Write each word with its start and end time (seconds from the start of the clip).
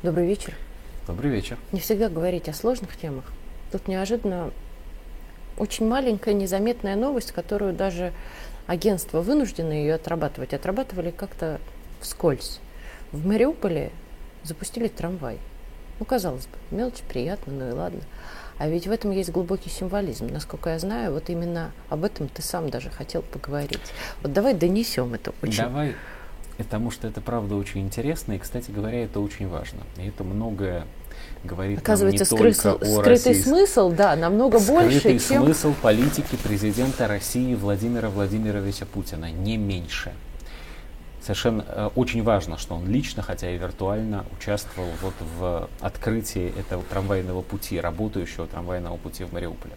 Добрый 0.00 0.28
вечер. 0.28 0.54
Добрый 1.08 1.28
вечер. 1.32 1.58
Не 1.72 1.80
всегда 1.80 2.08
говорить 2.08 2.48
о 2.48 2.52
сложных 2.52 2.96
темах. 2.96 3.24
Тут 3.72 3.88
неожиданно 3.88 4.52
очень 5.56 5.88
маленькая, 5.88 6.34
незаметная 6.34 6.94
новость, 6.94 7.32
которую 7.32 7.72
даже 7.72 8.12
агентства 8.68 9.22
вынуждены 9.22 9.72
ее 9.72 9.94
отрабатывать. 9.94 10.54
Отрабатывали 10.54 11.10
как-то 11.10 11.60
вскользь. 12.00 12.60
В 13.10 13.26
Мариуполе 13.26 13.90
запустили 14.44 14.86
трамвай. 14.86 15.38
Ну, 15.98 16.04
казалось 16.04 16.46
бы, 16.46 16.76
мелочь, 16.76 17.02
приятно, 17.08 17.52
ну 17.52 17.68
и 17.70 17.72
ладно. 17.72 18.02
А 18.56 18.68
ведь 18.68 18.86
в 18.86 18.92
этом 18.92 19.10
есть 19.10 19.30
глубокий 19.30 19.68
символизм. 19.68 20.28
Насколько 20.28 20.70
я 20.70 20.78
знаю, 20.78 21.12
вот 21.12 21.28
именно 21.28 21.72
об 21.88 22.04
этом 22.04 22.28
ты 22.28 22.40
сам 22.40 22.70
даже 22.70 22.88
хотел 22.88 23.22
поговорить. 23.22 23.80
Вот 24.22 24.32
давай 24.32 24.54
донесем 24.54 25.12
это 25.14 25.32
очень. 25.42 25.64
Давай 25.64 25.96
потому 26.58 26.90
что 26.90 27.06
это 27.08 27.20
правда 27.20 27.54
очень 27.54 27.80
интересно, 27.80 28.32
и, 28.32 28.38
кстати 28.38 28.70
говоря, 28.70 29.04
это 29.04 29.20
очень 29.20 29.48
важно. 29.48 29.80
И 29.96 30.08
это 30.08 30.24
многое 30.24 30.84
говорит 31.44 31.78
Оказывается, 31.78 32.26
нам 32.34 32.44
не 32.44 32.50
скры- 32.50 32.62
только 32.62 32.84
о 32.84 33.00
скрытый 33.00 33.32
России. 33.32 33.42
смысл, 33.42 33.90
да, 33.90 34.16
намного 34.16 34.58
скрытый 34.58 34.90
больше, 34.90 35.18
чем... 35.18 35.44
смысл 35.44 35.74
политики 35.80 36.36
президента 36.36 37.06
России 37.06 37.54
Владимира 37.54 38.10
Владимировича 38.10 38.86
Путина, 38.86 39.30
не 39.30 39.56
меньше. 39.56 40.12
Совершенно 41.22 41.64
э, 41.68 41.90
очень 41.94 42.22
важно, 42.22 42.58
что 42.58 42.74
он 42.74 42.88
лично, 42.88 43.22
хотя 43.22 43.50
и 43.50 43.58
виртуально, 43.58 44.24
участвовал 44.36 44.88
вот 45.02 45.14
в 45.38 45.68
открытии 45.80 46.52
этого 46.58 46.82
трамвайного 46.82 47.42
пути, 47.42 47.78
работающего 47.80 48.46
трамвайного 48.46 48.96
пути 48.96 49.24
в 49.24 49.32
Мариуполе. 49.32 49.74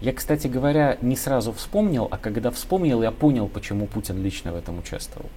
Я, 0.00 0.14
кстати 0.14 0.46
говоря, 0.46 0.96
не 1.02 1.14
сразу 1.14 1.52
вспомнил, 1.52 2.08
а 2.10 2.16
когда 2.16 2.50
вспомнил, 2.50 3.02
я 3.02 3.10
понял, 3.10 3.48
почему 3.48 3.86
Путин 3.86 4.22
лично 4.22 4.52
в 4.52 4.56
этом 4.56 4.78
участвовал. 4.78 5.28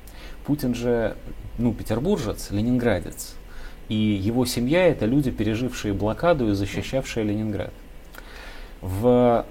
Путин 0.46 0.74
же, 0.74 1.18
ну, 1.58 1.74
петербуржец, 1.74 2.50
ленинградец. 2.52 3.36
И 3.90 3.96
его 3.96 4.46
семья 4.46 4.88
это 4.88 5.06
люди, 5.06 5.32
пережившие 5.32 5.94
блокаду 5.94 6.50
и 6.50 6.54
защищавшие 6.54 7.26
Ленинград. 7.26 7.74
В 8.82 9.46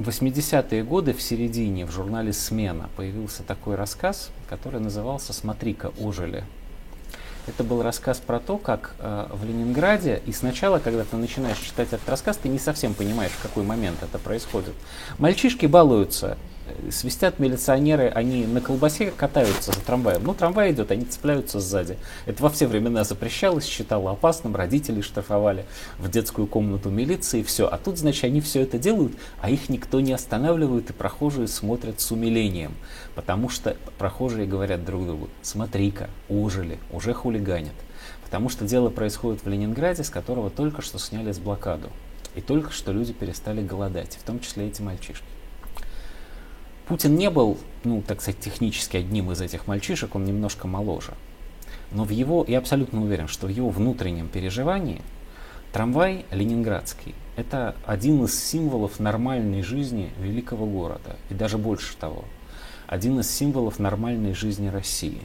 80-е 0.00 0.82
годы 0.82 1.12
в 1.12 1.22
середине 1.22 1.86
в 1.86 1.92
журнале 1.92 2.32
«Смена» 2.32 2.88
появился 2.96 3.42
такой 3.44 3.76
рассказ, 3.76 4.30
который 4.48 4.80
назывался 4.80 5.32
«Смотри-ка, 5.32 5.92
ожили». 6.00 6.44
Это 7.46 7.64
был 7.64 7.82
рассказ 7.82 8.18
про 8.18 8.38
то, 8.38 8.58
как 8.58 8.94
э, 8.98 9.26
в 9.30 9.44
Ленинграде, 9.44 10.22
и 10.26 10.32
сначала, 10.32 10.78
когда 10.78 11.04
ты 11.04 11.16
начинаешь 11.16 11.58
читать 11.58 11.88
этот 11.92 12.08
рассказ, 12.08 12.36
ты 12.36 12.48
не 12.48 12.58
совсем 12.58 12.94
понимаешь, 12.94 13.32
в 13.32 13.42
какой 13.42 13.64
момент 13.64 14.02
это 14.02 14.18
происходит. 14.18 14.74
Мальчишки 15.18 15.66
балуются 15.66 16.36
свистят 16.90 17.38
милиционеры, 17.38 18.08
они 18.08 18.46
на 18.46 18.60
колбасе 18.60 19.10
катаются 19.10 19.72
за 19.72 19.80
трамваем. 19.80 20.22
Ну, 20.24 20.34
трамвай 20.34 20.72
идет, 20.72 20.90
они 20.90 21.04
цепляются 21.04 21.60
сзади. 21.60 21.96
Это 22.26 22.42
во 22.42 22.50
все 22.50 22.66
времена 22.66 23.04
запрещалось, 23.04 23.64
считало 23.64 24.12
опасным, 24.12 24.56
родители 24.56 25.00
штрафовали 25.00 25.64
в 25.98 26.10
детскую 26.10 26.46
комнату 26.46 26.90
милиции, 26.90 27.42
все. 27.42 27.66
А 27.66 27.78
тут, 27.78 27.98
значит, 27.98 28.24
они 28.24 28.40
все 28.40 28.62
это 28.62 28.78
делают, 28.78 29.12
а 29.40 29.50
их 29.50 29.68
никто 29.68 30.00
не 30.00 30.12
останавливает, 30.12 30.90
и 30.90 30.92
прохожие 30.92 31.48
смотрят 31.48 32.00
с 32.00 32.10
умилением. 32.10 32.74
Потому 33.14 33.48
что 33.48 33.76
прохожие 33.98 34.46
говорят 34.46 34.84
друг 34.84 35.06
другу, 35.06 35.28
смотри-ка, 35.42 36.08
ужили, 36.28 36.78
уже 36.90 37.12
хулиганят. 37.12 37.74
Потому 38.24 38.48
что 38.48 38.64
дело 38.64 38.90
происходит 38.90 39.44
в 39.44 39.48
Ленинграде, 39.48 40.04
с 40.04 40.10
которого 40.10 40.50
только 40.50 40.82
что 40.82 40.98
сняли 40.98 41.32
с 41.32 41.38
блокаду. 41.38 41.88
И 42.36 42.40
только 42.40 42.70
что 42.70 42.92
люди 42.92 43.12
перестали 43.12 43.60
голодать, 43.60 44.16
в 44.20 44.22
том 44.22 44.38
числе 44.38 44.68
эти 44.68 44.82
мальчишки. 44.82 45.24
Путин 46.90 47.14
не 47.14 47.30
был, 47.30 47.56
ну, 47.84 48.02
так 48.02 48.20
сказать, 48.20 48.40
технически 48.40 48.96
одним 48.96 49.30
из 49.30 49.40
этих 49.40 49.68
мальчишек, 49.68 50.16
он 50.16 50.24
немножко 50.24 50.66
моложе. 50.66 51.14
Но 51.92 52.02
в 52.02 52.10
его, 52.10 52.44
я 52.48 52.58
абсолютно 52.58 53.00
уверен, 53.00 53.28
что 53.28 53.46
в 53.46 53.50
его 53.50 53.70
внутреннем 53.70 54.26
переживании 54.26 55.00
трамвай 55.72 56.26
ленинградский– 56.32 57.14
это 57.36 57.76
один 57.86 58.24
из 58.24 58.36
символов 58.42 58.98
нормальной 58.98 59.62
жизни 59.62 60.10
великого 60.18 60.66
города, 60.66 61.14
и 61.28 61.34
даже 61.34 61.58
больше 61.58 61.96
того, 61.96 62.24
один 62.88 63.20
из 63.20 63.30
символов 63.30 63.78
нормальной 63.78 64.34
жизни 64.34 64.66
России. 64.66 65.22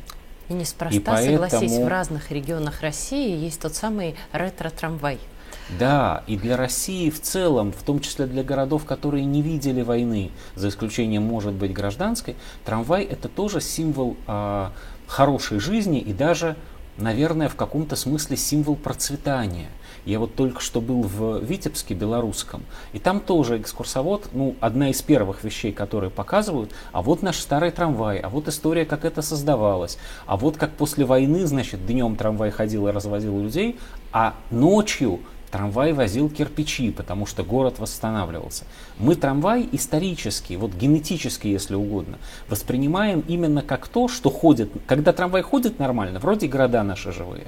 И 0.50 0.54
неспроста, 0.54 0.96
и 0.96 1.00
поэтому... 1.00 1.50
согласись, 1.50 1.80
в 1.80 1.88
разных 1.88 2.30
регионах 2.30 2.81
России 2.81 3.44
есть 3.44 3.59
тот 3.59 3.74
самый 3.74 4.14
ретро-трамвай– 4.34 5.18
да, 5.70 6.24
и 6.28 6.38
для 6.38 6.58
России 6.58 7.09
в 7.09 7.22
целом, 7.22 7.72
в 7.72 7.84
том 7.84 8.00
числе 8.00 8.28
для 8.28 8.44
городов, 8.44 8.86
которые 8.86 9.26
не 9.26 9.42
видели 9.42 9.81
войны, 9.81 10.31
за 10.56 10.70
исключением, 10.70 11.24
может 11.24 11.53
быть, 11.53 11.74
гражданской, 11.74 12.36
трамвай 12.64 13.03
это 13.03 13.30
тоже 13.30 13.62
символ 13.62 14.16
э, 14.28 14.70
хорошей 15.08 15.59
жизни 15.59 16.00
и 16.00 16.14
даже, 16.14 16.56
наверное, 16.98 17.50
в 17.50 17.56
каком-то 17.56 17.96
смысле 17.96 18.38
символ 18.38 18.75
процветания. 18.75 19.70
Я 20.06 20.20
вот 20.20 20.36
только 20.36 20.62
что 20.62 20.81
был 20.81 21.02
в 21.02 21.40
Витебске 21.40 21.96
белорусском, 21.96 22.64
и 22.94 23.00
там 23.00 23.20
тоже 23.20 23.59
экскурсовод, 23.59 24.30
ну, 24.34 24.56
одна 24.59 24.90
из 24.90 25.02
первых 25.02 25.44
вещей, 25.44 25.72
которые 25.72 26.12
показывают, 26.12 26.72
а 26.92 27.02
вот 27.02 27.24
наш 27.24 27.38
старый 27.40 27.72
трамвай, 27.72 28.20
а 28.20 28.30
вот 28.30 28.48
история, 28.48 28.86
как 28.86 29.04
это 29.04 29.24
создавалось, 29.24 29.98
а 30.28 30.38
вот 30.38 30.58
как 30.58 30.74
после 30.74 31.06
войны, 31.06 31.48
значит, 31.48 31.88
днем 31.88 32.18
трамвай 32.18 32.52
ходил 32.52 32.88
и 32.88 32.92
развозил 32.92 33.42
людей, 33.42 33.80
а 34.12 34.36
ночью 34.52 35.22
Трамвай 35.56 35.94
возил 35.94 36.30
кирпичи, 36.30 36.92
потому 36.92 37.26
что 37.26 37.42
город 37.44 37.80
восстанавливался. 37.80 38.66
Мы 39.00 39.16
трамвай 39.16 39.70
исторически, 39.72 40.56
вот 40.56 40.74
генетически, 40.74 41.48
если 41.48 41.76
угодно, 41.76 42.18
воспринимаем 42.50 43.24
именно 43.30 43.62
как 43.62 43.88
то, 43.88 44.10
что 44.10 44.30
ходит. 44.30 44.70
Когда 44.86 45.14
трамвай 45.14 45.44
ходит 45.44 45.80
нормально, 45.80 46.20
вроде 46.20 46.48
города 46.48 46.84
наши 46.84 47.14
живые. 47.14 47.46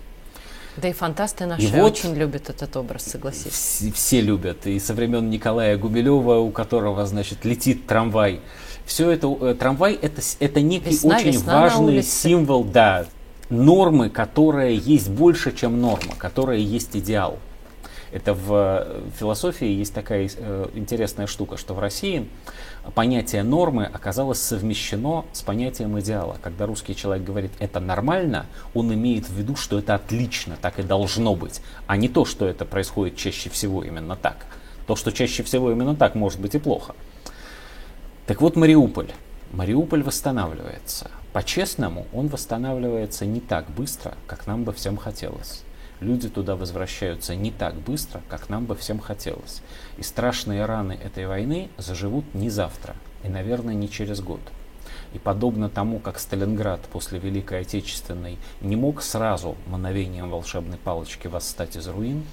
Да 0.77 0.87
и 0.87 0.93
фантасты 0.93 1.47
наши 1.47 1.63
и 1.63 1.67
вот 1.67 1.91
очень 1.91 2.15
любят 2.15 2.49
этот 2.49 2.77
образ, 2.77 3.03
согласись. 3.03 3.51
Все, 3.51 3.91
все 3.91 4.21
любят. 4.21 4.65
И 4.67 4.79
со 4.79 4.93
времен 4.93 5.29
Николая 5.29 5.75
Гумилева, 5.75 6.35
у 6.35 6.51
которого, 6.51 7.05
значит, 7.05 7.43
летит 7.43 7.87
трамвай. 7.87 8.39
Все 8.85 9.11
это, 9.11 9.27
э, 9.41 9.53
трамвай 9.53 9.95
это, 9.95 10.21
это 10.39 10.61
некий 10.61 10.91
весна, 10.91 11.17
очень 11.17 11.31
весна 11.31 11.59
важный 11.59 12.01
символ, 12.03 12.63
да, 12.63 13.05
нормы, 13.49 14.09
которая 14.09 14.71
есть 14.71 15.09
больше, 15.09 15.53
чем 15.53 15.81
норма, 15.81 16.15
которая 16.17 16.59
есть 16.59 16.95
идеал. 16.95 17.37
Это 18.11 18.33
в 18.33 18.53
э, 18.53 19.01
философии 19.19 19.67
есть 19.67 19.93
такая 19.93 20.29
э, 20.33 20.69
интересная 20.75 21.27
штука, 21.27 21.57
что 21.57 21.73
в 21.73 21.79
России 21.79 22.27
понятие 22.95 23.43
нормы 23.43 23.83
оказалось 23.85 24.39
совмещено 24.39 25.25
с 25.33 25.41
понятием 25.41 25.99
идеала. 25.99 26.37
Когда 26.41 26.65
русский 26.65 26.95
человек 26.95 27.25
говорит 27.25 27.51
«это 27.59 27.79
нормально», 27.79 28.45
он 28.73 28.93
имеет 28.93 29.27
в 29.27 29.33
виду, 29.33 29.55
что 29.55 29.77
это 29.77 29.95
отлично, 29.95 30.57
так 30.61 30.79
и 30.79 30.83
должно 30.83 31.35
быть, 31.35 31.61
а 31.85 31.97
не 31.97 32.07
то, 32.07 32.23
что 32.23 32.47
это 32.47 32.63
происходит 32.63 33.17
чаще 33.17 33.49
всего 33.49 33.83
именно 33.83 34.15
так. 34.15 34.45
То, 34.85 34.95
что 34.95 35.11
чаще 35.11 35.43
всего 35.43 35.71
именно 35.71 35.95
так, 35.95 36.15
может 36.15 36.39
быть 36.39 36.55
и 36.55 36.59
плохо. 36.59 36.95
Так 38.25 38.41
вот, 38.41 38.55
Мариуполь. 38.55 39.11
Мариуполь 39.51 40.03
восстанавливается. 40.03 41.11
По-честному, 41.33 42.07
он 42.13 42.27
восстанавливается 42.27 43.25
не 43.25 43.41
так 43.41 43.69
быстро, 43.69 44.13
как 44.27 44.47
нам 44.47 44.63
бы 44.63 44.71
всем 44.71 44.95
хотелось 44.95 45.63
люди 45.99 46.29
туда 46.29 46.55
возвращаются 46.55 47.35
не 47.35 47.51
так 47.51 47.75
быстро, 47.75 48.21
как 48.29 48.49
нам 48.49 48.65
бы 48.65 48.75
всем 48.75 48.99
хотелось. 48.99 49.61
И 49.97 50.03
страшные 50.03 50.65
раны 50.65 50.93
этой 50.93 51.27
войны 51.27 51.69
заживут 51.77 52.25
не 52.33 52.49
завтра, 52.49 52.95
и, 53.23 53.29
наверное, 53.29 53.73
не 53.73 53.89
через 53.89 54.21
год. 54.21 54.41
И 55.13 55.19
подобно 55.19 55.69
тому, 55.69 55.99
как 55.99 56.19
Сталинград 56.19 56.81
после 56.91 57.19
Великой 57.19 57.61
Отечественной 57.61 58.37
не 58.61 58.75
мог 58.75 59.01
сразу 59.01 59.55
мановением 59.67 60.29
волшебной 60.29 60.77
палочки 60.77 61.27
восстать 61.27 61.75
из 61.75 61.87
руин, 61.87 62.23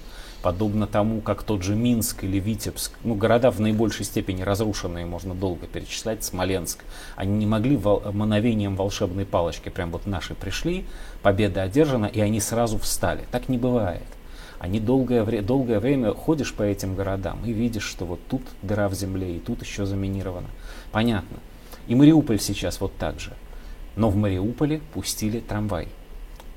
подобно 0.45 0.87
тому, 0.87 1.23
как 1.23 1.43
тот 1.43 1.63
же 1.63 1.75
Минск 1.75 2.23
или 2.23 2.39
Витебск, 2.39 2.93
ну, 3.03 3.15
города 3.15 3.51
в 3.51 3.61
наибольшей 3.61 4.05
степени 4.05 4.43
разрушенные, 4.43 5.07
можно 5.07 5.35
долго 5.35 5.67
перечислять, 5.67 6.23
Смоленск, 6.23 6.85
они 7.17 7.39
не 7.39 7.47
могли 7.47 7.79
вол- 7.79 8.03
мановением 8.13 8.77
волшебной 8.77 9.25
палочки, 9.25 9.71
прям 9.71 9.91
вот 9.91 10.07
наши 10.07 10.35
пришли, 10.35 10.85
победа 11.23 11.63
одержана, 11.63 12.05
и 12.05 12.21
они 12.21 12.41
сразу 12.41 12.77
встали. 12.77 13.25
Так 13.31 13.49
не 13.49 13.57
бывает. 13.57 14.03
Они 14.59 14.81
долгое, 14.81 15.25
вре- 15.25 15.41
долгое 15.41 15.81
время 15.81 16.13
ходишь 16.13 16.53
по 16.53 16.63
этим 16.63 16.95
городам 16.95 17.39
и 17.47 17.51
видишь, 17.51 17.87
что 17.87 18.05
вот 18.05 18.21
тут 18.29 18.43
дыра 18.61 18.91
в 18.91 18.95
земле, 18.95 19.37
и 19.37 19.39
тут 19.39 19.63
еще 19.63 19.87
заминировано. 19.87 20.49
Понятно. 20.93 21.39
И 21.89 21.95
Мариуполь 21.95 22.39
сейчас 22.39 22.83
вот 22.83 22.95
так 22.99 23.19
же. 23.19 23.33
Но 23.97 24.11
в 24.11 24.17
Мариуполе 24.17 24.83
пустили 24.93 25.41
трамвай. 25.41 25.89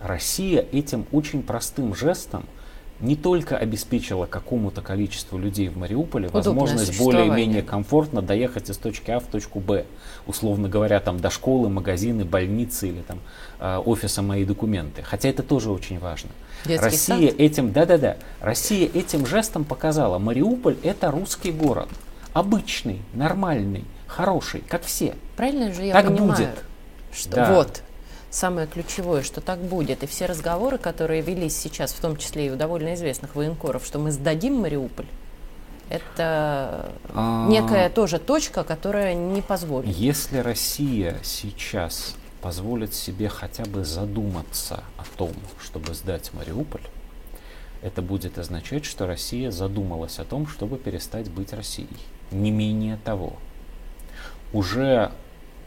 Россия 0.02 0.66
этим 0.74 1.06
очень 1.14 1.42
простым 1.42 1.96
жестом– 1.96 2.44
не 3.00 3.16
только 3.16 3.58
обеспечила 3.58 4.26
какому-то 4.26 4.82
количеству 4.82 5.38
людей 5.38 5.68
в 5.70 5.78
Мариуполе 5.78 6.28
Удобное 6.28 6.44
возможность 6.44 7.00
более-менее 7.00 7.62
комфортно 7.62 8.22
доехать 8.22 8.70
из 8.70 8.78
точки 8.78 9.12
А 9.12 9.20
в 9.20 9.26
точку 9.26 9.60
Б, 9.60 9.86
условно 10.26 10.68
говоря, 10.68 11.00
там 11.00 11.20
до 11.20 11.30
школы, 11.30 11.70
магазины, 11.70 12.26
больницы 12.26 12.90
или 12.90 13.02
там 13.02 13.20
э, 13.60 13.78
офиса 13.78 14.22
мои 14.22 14.46
документы. 14.46 15.04
Хотя 15.04 15.30
это 15.30 15.44
тоже 15.44 15.72
очень 15.72 16.00
важно. 16.00 16.30
Детский 16.66 16.86
Россия 16.86 17.30
сад? 17.30 17.40
этим, 17.40 17.72
да-да-да, 17.72 18.18
Россия 18.42 18.90
этим 18.92 19.26
жестом 19.26 19.64
показала, 19.64 20.18
Мариуполь 20.18 20.78
это 20.82 21.12
русский 21.12 21.52
город, 21.52 21.90
обычный, 22.34 23.02
нормальный, 23.14 23.86
хороший, 24.08 24.62
как 24.68 24.84
все. 24.84 25.16
Правильно 25.36 25.72
же 25.72 25.84
я 25.84 25.94
так 25.94 26.08
понимаю, 26.08 26.30
будет. 26.30 26.64
что 27.12 27.36
да. 27.36 27.54
вот 27.54 27.84
самое 28.30 28.68
ключевое, 28.68 29.24
что 29.24 29.42
так 29.42 29.60
будет. 29.60 30.04
И 30.04 30.08
все 30.08 30.26
разговоры, 30.26 30.78
которые 30.78 31.22
велись 31.22 31.58
сейчас, 31.58 31.94
в 31.94 32.00
том 32.00 32.18
числе 32.18 32.48
и 32.48 32.50
у 32.50 32.56
довольно 32.56 32.94
известных 32.96 33.36
военкоров, 33.36 33.86
что 33.86 34.00
мы 34.00 34.12
сдадим 34.12 34.56
Мариуполь, 34.56 35.08
это 35.90 36.92
а... 37.14 37.48
некая 37.48 37.90
тоже 37.90 38.20
точка, 38.20 38.64
которая 38.64 39.14
не 39.14 39.42
позволит. 39.42 39.96
Если 39.96 40.38
Россия 40.40 41.18
сейчас 41.24 42.16
позволит 42.42 42.94
себе 42.94 43.30
хотя 43.30 43.64
бы 43.64 43.86
задуматься 43.86 44.84
о 44.98 45.04
том, 45.18 45.32
чтобы 45.64 45.94
сдать 45.94 46.34
Мариуполь, 46.34 46.84
это 47.82 48.02
будет 48.02 48.38
означать, 48.38 48.86
что 48.86 49.08
Россия 49.08 49.52
задумалась 49.52 50.20
о 50.20 50.26
том, 50.26 50.48
чтобы 50.48 50.78
перестать 50.78 51.30
быть 51.30 51.54
Россией. 51.54 51.88
Не 52.32 52.52
менее 52.52 52.98
того. 53.04 53.34
Уже 54.52 55.12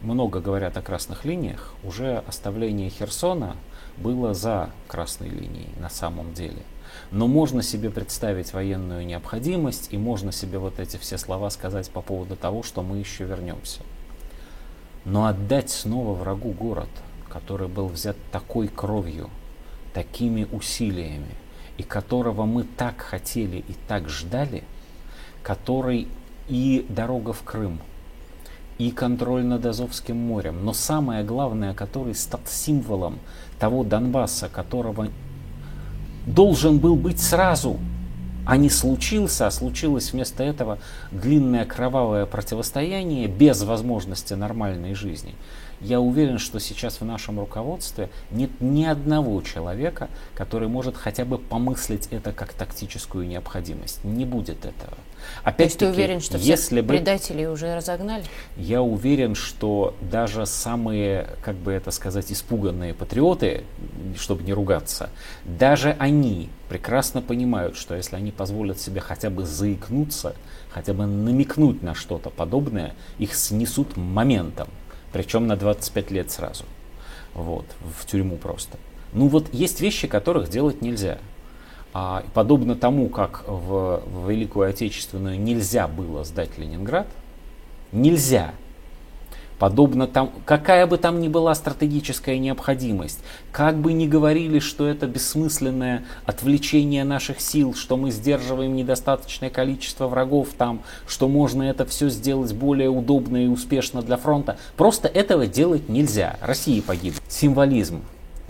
много 0.01 0.39
говорят 0.39 0.77
о 0.77 0.81
красных 0.81 1.25
линиях, 1.25 1.73
уже 1.83 2.23
оставление 2.27 2.89
Херсона 2.89 3.55
было 3.97 4.33
за 4.33 4.71
красной 4.87 5.29
линией 5.29 5.69
на 5.79 5.89
самом 5.89 6.33
деле. 6.33 6.63
Но 7.11 7.27
можно 7.27 7.61
себе 7.61 7.89
представить 7.89 8.53
военную 8.53 9.05
необходимость, 9.05 9.89
и 9.91 9.97
можно 9.97 10.31
себе 10.31 10.57
вот 10.57 10.79
эти 10.79 10.97
все 10.97 11.17
слова 11.17 11.49
сказать 11.49 11.89
по 11.89 12.01
поводу 12.01 12.35
того, 12.35 12.63
что 12.63 12.81
мы 12.81 12.97
еще 12.97 13.25
вернемся. 13.25 13.81
Но 15.05 15.25
отдать 15.25 15.69
снова 15.69 16.13
врагу 16.13 16.51
город, 16.51 16.89
который 17.29 17.67
был 17.67 17.87
взят 17.87 18.17
такой 18.31 18.67
кровью, 18.67 19.29
такими 19.93 20.47
усилиями, 20.51 21.35
и 21.77 21.83
которого 21.83 22.45
мы 22.45 22.63
так 22.63 23.01
хотели 23.01 23.57
и 23.57 23.73
так 23.87 24.09
ждали, 24.09 24.63
который 25.43 26.07
и 26.47 26.85
дорога 26.89 27.33
в 27.33 27.43
Крым, 27.43 27.79
и 28.87 28.91
контроль 28.91 29.43
над 29.43 29.65
Азовским 29.65 30.17
морем, 30.17 30.65
но 30.65 30.73
самое 30.73 31.23
главное, 31.23 31.73
который 31.73 32.15
стал 32.15 32.41
символом 32.45 33.19
того 33.59 33.83
Донбасса, 33.83 34.49
которого 34.49 35.09
должен 36.25 36.79
был 36.79 36.95
быть 36.95 37.19
сразу, 37.19 37.77
а 38.45 38.57
не 38.57 38.69
случился, 38.69 39.45
а 39.45 39.51
случилось 39.51 40.13
вместо 40.13 40.43
этого 40.43 40.79
длинное 41.11 41.65
кровавое 41.65 42.25
противостояние 42.25 43.27
без 43.27 43.61
возможности 43.61 44.33
нормальной 44.33 44.95
жизни 44.95 45.35
я 45.81 45.99
уверен, 45.99 46.37
что 46.37 46.59
сейчас 46.59 47.01
в 47.01 47.05
нашем 47.05 47.39
руководстве 47.39 48.09
нет 48.29 48.51
ни 48.59 48.85
одного 48.85 49.41
человека, 49.41 50.09
который 50.35 50.67
может 50.67 50.95
хотя 50.95 51.25
бы 51.25 51.37
помыслить 51.37 52.07
это 52.11 52.31
как 52.31 52.53
тактическую 52.53 53.27
необходимость. 53.27 54.03
Не 54.03 54.25
будет 54.25 54.65
этого. 54.65 54.97
Опять 55.43 55.77
ты 55.77 55.87
уверен, 55.87 56.21
что 56.21 56.37
если 56.37 56.81
бы, 56.81 56.89
предателей 56.89 57.47
уже 57.47 57.75
разогнали? 57.75 58.23
Я 58.57 58.81
уверен, 58.81 59.35
что 59.35 59.95
даже 60.01 60.45
самые, 60.45 61.27
как 61.43 61.55
бы 61.55 61.71
это 61.71 61.91
сказать, 61.91 62.31
испуганные 62.31 62.93
патриоты, 62.93 63.63
чтобы 64.17 64.43
не 64.43 64.53
ругаться, 64.53 65.09
даже 65.45 65.95
они 65.99 66.49
прекрасно 66.69 67.21
понимают, 67.21 67.75
что 67.75 67.95
если 67.95 68.15
они 68.15 68.31
позволят 68.31 68.79
себе 68.79 69.01
хотя 69.01 69.29
бы 69.29 69.45
заикнуться, 69.45 70.35
хотя 70.69 70.93
бы 70.93 71.05
намекнуть 71.05 71.81
на 71.83 71.95
что-то 71.95 72.29
подобное, 72.29 72.93
их 73.17 73.35
снесут 73.35 73.97
моментом 73.97 74.67
причем 75.11 75.47
на 75.47 75.55
25 75.55 76.11
лет 76.11 76.31
сразу. 76.31 76.65
Вот, 77.33 77.65
в 77.99 78.05
тюрьму 78.05 78.37
просто. 78.37 78.77
Ну 79.13 79.27
вот 79.27 79.53
есть 79.53 79.81
вещи, 79.81 80.07
которых 80.07 80.49
делать 80.49 80.81
нельзя. 80.81 81.19
А, 81.93 82.23
подобно 82.33 82.75
тому, 82.75 83.09
как 83.09 83.43
в, 83.47 84.01
в 84.05 84.29
Великую 84.29 84.69
Отечественную 84.69 85.39
нельзя 85.39 85.87
было 85.87 86.23
сдать 86.23 86.57
Ленинград, 86.57 87.07
нельзя 87.91 88.53
Подобно 89.61 90.07
там, 90.07 90.31
какая 90.43 90.87
бы 90.87 90.97
там 90.97 91.21
ни 91.21 91.27
была 91.27 91.53
стратегическая 91.53 92.39
необходимость, 92.39 93.19
как 93.51 93.77
бы 93.77 93.93
ни 93.93 94.07
говорили, 94.07 94.57
что 94.57 94.87
это 94.87 95.05
бессмысленное 95.05 96.03
отвлечение 96.25 97.03
наших 97.03 97.39
сил, 97.39 97.75
что 97.75 97.95
мы 97.95 98.09
сдерживаем 98.09 98.75
недостаточное 98.75 99.51
количество 99.51 100.07
врагов 100.07 100.47
там, 100.57 100.81
что 101.05 101.27
можно 101.27 101.61
это 101.61 101.85
все 101.85 102.09
сделать 102.09 102.53
более 102.53 102.89
удобно 102.89 103.45
и 103.45 103.47
успешно 103.47 104.01
для 104.01 104.17
фронта, 104.17 104.57
просто 104.77 105.07
этого 105.07 105.45
делать 105.45 105.89
нельзя. 105.89 106.37
Россия 106.41 106.81
погибнет. 106.81 107.21
Символизм. 107.29 108.01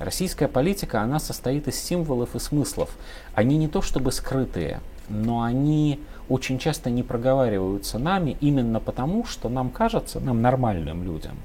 Российская 0.03 0.47
политика, 0.47 1.01
она 1.01 1.19
состоит 1.19 1.67
из 1.67 1.75
символов 1.75 2.35
и 2.35 2.39
смыслов. 2.39 2.89
Они 3.35 3.57
не 3.57 3.67
то 3.67 3.83
чтобы 3.83 4.11
скрытые, 4.11 4.81
но 5.09 5.43
они 5.43 5.99
очень 6.27 6.57
часто 6.57 6.89
не 6.89 7.03
проговариваются 7.03 7.99
нами 7.99 8.35
именно 8.41 8.79
потому, 8.79 9.25
что 9.25 9.47
нам 9.47 9.69
кажется, 9.69 10.19
нам 10.19 10.41
нормальным 10.41 11.03
людям, 11.03 11.37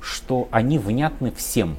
что 0.00 0.48
они 0.50 0.78
внятны 0.78 1.30
всем. 1.30 1.76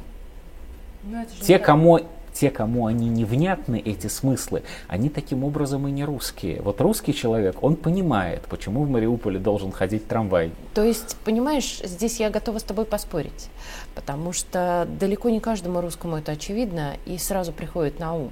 Те, 1.42 1.60
кому 1.60 2.00
те, 2.34 2.50
кому 2.50 2.88
они 2.88 3.10
невнятны, 3.10 3.82
эти 3.84 4.08
смыслы, 4.08 4.64
они 4.88 5.10
таким 5.10 5.44
образом 5.44 5.88
и 5.88 5.92
не 5.92 6.06
русские. 6.06 6.62
Вот 6.62 6.82
русский 6.82 7.14
человек, 7.14 7.62
он 7.64 7.76
понимает, 7.76 8.44
почему 8.44 8.84
в 8.84 8.90
Мариуполе 8.90 9.40
должен 9.40 9.72
ходить 9.72 10.08
трамвай. 10.08 10.52
То 10.74 10.84
есть, 10.84 11.16
понимаешь, 11.24 11.82
здесь 11.84 12.20
я 12.20 12.30
готова 12.30 12.60
с 12.60 12.64
тобой 12.64 12.86
поспорить, 12.86 13.50
потому 13.96 14.34
что 14.34 14.88
далеко 15.00 15.30
не 15.30 15.40
каждому 15.40 15.82
русскому 15.82 16.18
это 16.18 16.34
очевидно 16.34 16.96
и 17.06 17.18
сразу 17.18 17.52
приходит 17.52 18.00
на 18.00 18.16
ум. 18.16 18.32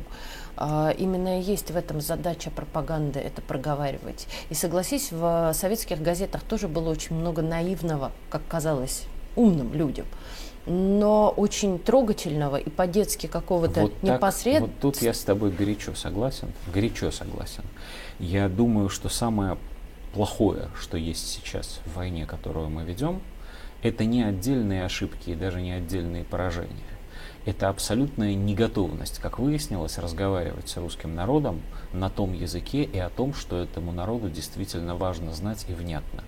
А, 0.61 0.93
именно 0.97 1.39
есть 1.39 1.71
в 1.71 1.77
этом 1.77 2.01
задача 2.01 2.51
пропаганды, 2.51 3.19
это 3.19 3.41
проговаривать. 3.41 4.27
И 4.49 4.53
согласись, 4.53 5.11
в 5.11 5.53
советских 5.53 6.01
газетах 6.01 6.43
тоже 6.43 6.67
было 6.67 6.89
очень 6.89 7.15
много 7.15 7.41
наивного, 7.41 8.11
как 8.29 8.41
казалось, 8.47 9.03
умным 9.35 9.73
людям 9.73 10.05
но 10.65 11.29
очень 11.35 11.79
трогательного 11.79 12.57
и 12.57 12.69
по-детски 12.69 13.27
какого-то 13.27 13.81
вот 13.81 14.03
непосредственного. 14.03 14.71
Вот 14.71 14.93
тут 14.93 15.01
я 15.01 15.13
с 15.13 15.21
тобой 15.21 15.51
горячо 15.51 15.93
согласен, 15.95 16.51
горячо 16.73 17.11
согласен. 17.11 17.63
Я 18.19 18.49
думаю, 18.49 18.89
что 18.89 19.09
самое 19.09 19.57
плохое, 20.13 20.69
что 20.79 20.97
есть 20.97 21.27
сейчас 21.27 21.79
в 21.85 21.95
войне, 21.97 22.25
которую 22.25 22.69
мы 22.69 22.83
ведем, 22.83 23.21
это 23.81 24.05
не 24.05 24.23
отдельные 24.23 24.85
ошибки 24.85 25.29
и 25.31 25.35
даже 25.35 25.61
не 25.61 25.71
отдельные 25.71 26.23
поражения 26.23 26.99
это 27.45 27.69
абсолютная 27.69 28.35
неготовность, 28.35 29.19
как 29.19 29.39
выяснилось, 29.39 29.97
разговаривать 29.97 30.69
с 30.69 30.77
русским 30.77 31.15
народом 31.15 31.61
на 31.93 32.09
том 32.09 32.33
языке 32.33 32.83
и 32.83 32.97
о 32.97 33.09
том, 33.09 33.33
что 33.33 33.61
этому 33.61 33.91
народу 33.91 34.29
действительно 34.29 34.95
важно 34.95 35.33
знать 35.33 35.65
и 35.67 35.73
внятно. 35.73 36.23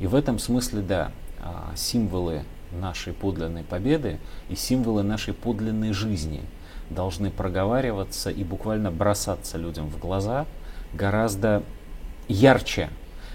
И 0.00 0.06
в 0.06 0.14
этом 0.14 0.38
смысле, 0.38 0.82
да, 0.82 1.12
а, 1.40 1.72
символы 1.76 2.44
нашей 2.80 3.12
подлинной 3.12 3.62
победы 3.62 4.18
и 4.48 4.54
символы 4.54 5.02
нашей 5.02 5.34
подлинной 5.34 5.92
жизни 5.92 6.42
должны 6.90 7.30
проговариваться 7.30 8.30
и 8.30 8.44
буквально 8.44 8.90
бросаться 8.90 9.58
людям 9.58 9.88
в 9.88 9.98
глаза 9.98 10.46
гораздо 10.92 11.62
ярче, 12.28 12.90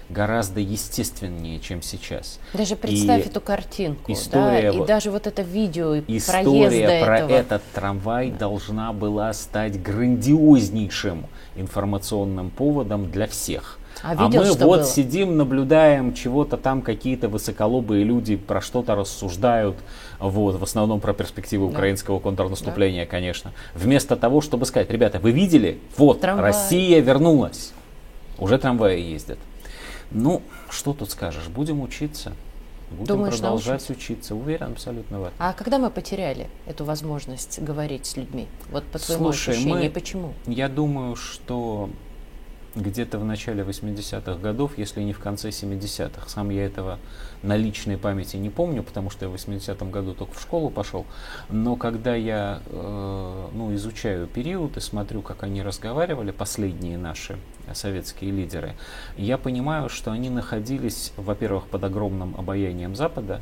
гораздо 0.08 0.60
естественнее, 0.60 1.60
чем 1.60 1.82
сейчас. 1.82 2.40
Даже 2.52 2.76
представь 2.76 3.26
и 3.26 3.28
эту 3.28 3.40
картинку, 3.40 4.12
история, 4.12 4.72
да, 4.72 4.78
и 4.78 4.86
даже 4.86 5.10
вот 5.10 5.26
это 5.26 5.42
видео, 5.42 5.94
и 5.94 6.18
история 6.18 7.04
про 7.04 7.18
этого. 7.18 7.32
этот 7.32 7.62
трамвай 7.74 8.30
да. 8.30 8.38
должна 8.38 8.92
была 8.92 9.32
стать 9.32 9.80
грандиознейшим 9.80 11.26
информационным 11.56 12.50
поводом 12.50 13.10
для 13.10 13.26
всех. 13.26 13.79
А, 14.02 14.12
а 14.12 14.26
видел, 14.26 14.42
мы 14.42 14.50
вот 14.52 14.58
было? 14.58 14.84
сидим, 14.84 15.36
наблюдаем 15.36 16.14
чего-то 16.14 16.56
там, 16.56 16.82
какие-то 16.82 17.28
высоколобые 17.28 18.04
люди 18.04 18.36
про 18.36 18.60
что-то 18.60 18.94
рассуждают, 18.94 19.76
вот, 20.18 20.58
в 20.58 20.62
основном 20.62 21.00
про 21.00 21.12
перспективы 21.12 21.66
да. 21.66 21.72
украинского 21.72 22.18
контрнаступления, 22.18 23.04
да. 23.04 23.10
конечно. 23.10 23.52
Вместо 23.74 24.16
того, 24.16 24.40
чтобы 24.40 24.66
сказать, 24.66 24.90
ребята, 24.90 25.18
вы 25.18 25.32
видели? 25.32 25.78
Вот, 25.96 26.20
Трамвай. 26.20 26.46
Россия 26.46 27.00
вернулась. 27.00 27.72
Уже 28.38 28.58
трамваи 28.58 29.00
ездят. 29.00 29.38
Ну, 30.10 30.42
что 30.70 30.94
тут 30.94 31.10
скажешь? 31.10 31.48
Будем 31.48 31.80
учиться. 31.82 32.32
Будем 32.90 33.06
Думаешь, 33.06 33.34
продолжать 33.34 33.88
научимся? 33.88 33.92
учиться. 33.92 34.34
Уверен 34.34 34.72
абсолютно 34.72 35.20
в 35.20 35.24
этом. 35.24 35.34
А 35.38 35.52
когда 35.52 35.78
мы 35.78 35.90
потеряли 35.90 36.48
эту 36.66 36.84
возможность 36.84 37.60
говорить 37.60 38.06
с 38.06 38.16
людьми? 38.16 38.48
Вот 38.72 38.84
по 38.84 38.98
твоему 38.98 39.24
Слушай, 39.26 39.54
ощущению, 39.54 39.84
мы, 39.84 39.90
почему? 39.90 40.34
Я 40.46 40.68
думаю, 40.68 41.14
что 41.14 41.90
где-то 42.74 43.18
в 43.18 43.24
начале 43.24 43.62
80-х 43.62 44.34
годов, 44.40 44.78
если 44.78 45.02
не 45.02 45.12
в 45.12 45.18
конце 45.18 45.48
70-х. 45.48 46.28
Сам 46.28 46.50
я 46.50 46.64
этого 46.64 46.98
на 47.42 47.56
личной 47.56 47.96
памяти 47.96 48.36
не 48.36 48.50
помню, 48.50 48.82
потому 48.82 49.10
что 49.10 49.26
я 49.26 49.30
в 49.30 49.34
80-м 49.34 49.90
году 49.90 50.14
только 50.14 50.34
в 50.34 50.40
школу 50.40 50.70
пошел. 50.70 51.06
Но 51.48 51.76
когда 51.76 52.14
я 52.14 52.62
э, 52.66 53.48
ну, 53.52 53.74
изучаю 53.74 54.26
период 54.26 54.76
и 54.76 54.80
смотрю, 54.80 55.22
как 55.22 55.42
они 55.42 55.62
разговаривали, 55.62 56.30
последние 56.30 56.98
наши 56.98 57.38
советские 57.72 58.30
лидеры, 58.30 58.74
я 59.16 59.38
понимаю, 59.38 59.88
что 59.88 60.12
они 60.12 60.30
находились, 60.30 61.12
во-первых, 61.16 61.66
под 61.66 61.84
огромным 61.84 62.34
обаянием 62.36 62.94
Запада, 62.96 63.40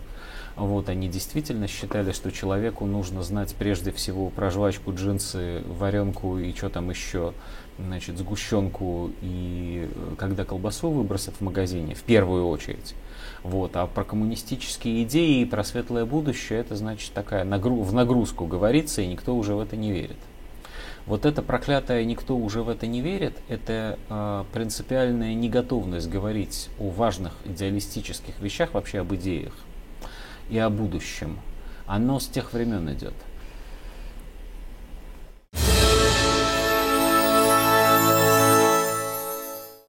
вот, 0.67 0.88
они 0.88 1.09
действительно 1.09 1.69
считали, 1.69 2.11
что 2.11 2.33
человеку 2.33 2.85
нужно 2.85 3.23
знать 3.23 3.55
прежде 3.57 3.93
всего 3.93 4.29
про 4.29 4.50
жвачку, 4.50 4.93
джинсы, 4.93 5.62
варенку 5.69 6.37
и 6.37 6.53
что 6.53 6.69
там 6.69 6.91
еще, 6.91 7.33
значит, 7.79 8.19
сгущенку 8.19 9.12
и 9.23 9.88
э, 9.88 10.15
когда 10.19 10.45
колбасу 10.45 10.91
выбросят 10.91 11.37
в 11.37 11.43
магазине, 11.43 11.95
в 11.95 12.03
первую 12.03 12.49
очередь. 12.49 12.97
Вот. 13.45 13.77
А 13.77 13.87
про 13.87 14.03
коммунистические 14.03 15.05
идеи 15.05 15.43
и 15.43 15.45
про 15.45 15.62
светлое 15.62 16.05
будущее 16.05 16.59
это 16.59 16.75
значит 16.75 17.12
такая 17.12 17.45
нагру- 17.45 17.85
в 17.85 17.95
нагрузку 17.95 18.45
говорится, 18.45 19.00
и 19.00 19.07
никто 19.07 19.37
уже 19.37 19.55
в 19.55 19.61
это 19.61 19.77
не 19.77 19.93
верит. 19.93 20.19
Вот 21.07 21.25
это 21.25 21.41
проклятое 21.41 22.05
«никто 22.05 22.37
уже 22.37 22.62
в 22.62 22.69
это 22.69 22.87
не 22.88 23.00
верит»— 23.00 23.38
это 23.49 23.97
э, 24.11 24.45
принципиальная 24.53 25.35
неготовность 25.35 26.11
говорить 26.11 26.69
о 26.81 26.91
важных 26.91 27.35
идеалистических 27.45 28.41
вещах, 28.41 28.75
вообще 28.75 28.99
об 28.99 29.15
идеях 29.15 29.55
и 30.50 30.59
о 30.59 30.71
будущем. 30.71 31.38
Оно 31.87 32.21
с 32.21 32.26
тех 32.28 32.52
времен 32.52 32.93
идет. 32.93 33.14